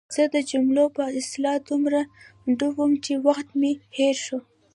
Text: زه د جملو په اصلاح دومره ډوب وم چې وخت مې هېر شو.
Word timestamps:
زه 0.15 0.23
د 0.35 0.37
جملو 0.49 0.85
په 0.95 1.03
اصلاح 1.19 1.57
دومره 1.69 2.01
ډوب 2.57 2.75
وم 2.79 2.93
چې 3.05 3.13
وخت 3.27 3.47
مې 3.59 3.71
هېر 3.97 4.15
شو. 4.25 4.39